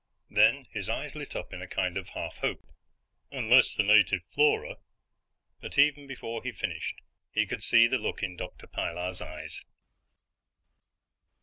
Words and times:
Then 0.31 0.65
his 0.71 0.89
eyes 0.89 1.13
lit 1.13 1.35
up 1.35 1.53
in 1.53 1.61
a 1.61 1.67
kind 1.67 1.95
of 1.95 2.09
half 2.09 2.37
hope. 2.37 2.65
"Unless 3.31 3.75
the 3.75 3.83
native 3.83 4.23
flora" 4.31 4.77
But 5.61 5.77
even 5.77 6.07
before 6.07 6.41
he 6.41 6.51
finished, 6.51 6.95
he 7.29 7.45
could 7.45 7.61
see 7.63 7.85
the 7.85 7.99
look 7.99 8.23
in 8.23 8.35
Dr. 8.35 8.65
Pilar's 8.65 9.21
eyes. 9.21 9.63